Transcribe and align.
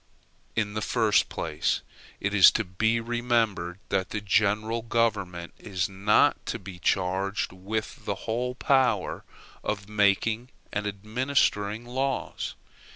In 0.55 0.73
the 0.73 0.81
first 0.81 1.29
place 1.29 1.83
it 2.19 2.33
is 2.33 2.49
to 2.53 2.63
be 2.63 2.99
remembered 2.99 3.77
that 3.89 4.09
the 4.09 4.19
general 4.19 4.81
government 4.81 5.53
is 5.59 5.87
not 5.87 6.43
to 6.47 6.57
be 6.57 6.79
charged 6.79 7.53
with 7.53 8.03
the 8.05 8.15
whole 8.25 8.55
power 8.55 9.23
of 9.63 9.87
making 9.87 10.49
and 10.73 10.87
administering 10.87 11.85
laws. 11.85 12.55